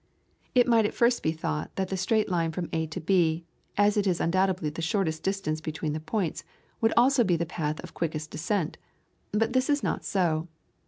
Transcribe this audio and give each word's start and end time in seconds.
It 0.55 0.67
might 0.67 0.87
at 0.87 0.95
first 0.95 1.21
be 1.21 1.31
thought 1.31 1.75
that 1.75 1.89
the 1.89 1.95
straight 1.95 2.27
line 2.27 2.51
from 2.51 2.69
A 2.73 2.87
to 2.87 2.99
B, 2.99 3.45
as 3.77 3.97
it 3.97 4.07
is 4.07 4.19
undoubtedly 4.19 4.71
the 4.71 4.81
shortest 4.81 5.21
distance 5.21 5.61
between 5.61 5.93
the 5.93 5.99
points, 5.99 6.43
would 6.81 6.91
also 6.97 7.23
be 7.23 7.35
the 7.35 7.45
path 7.45 7.79
of 7.81 7.93
quickest 7.93 8.31
descent; 8.31 8.79
but 9.31 9.53
this 9.53 9.69
is 9.69 9.83
not 9.83 10.03
so. 10.03 10.47